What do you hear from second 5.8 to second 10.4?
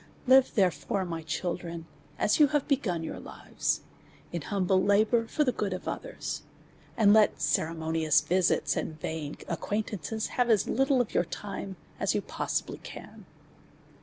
others; and let ceremonious visits, and vain acquaintances,